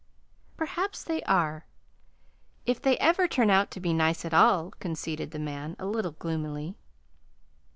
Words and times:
"Perhaps 0.57 1.03
they 1.03 1.21
are 1.25 1.67
if 2.65 2.81
they 2.81 2.97
ever 2.97 3.27
turn 3.27 3.51
out 3.51 3.69
to 3.69 3.79
be 3.79 3.93
nice 3.93 4.25
at 4.25 4.33
all," 4.33 4.71
conceded 4.79 5.29
the 5.29 5.37
man, 5.37 5.75
a 5.77 5.85
little 5.85 6.13
gloomily. 6.13 6.75